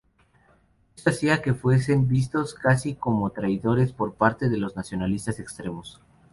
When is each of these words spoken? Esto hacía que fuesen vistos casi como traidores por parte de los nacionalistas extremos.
Esto 0.97 1.11
hacía 1.11 1.43
que 1.43 1.53
fuesen 1.53 2.07
vistos 2.07 2.55
casi 2.55 2.95
como 2.95 3.29
traidores 3.29 3.93
por 3.93 4.15
parte 4.15 4.49
de 4.49 4.57
los 4.57 4.75
nacionalistas 4.75 5.39
extremos. 5.39 6.01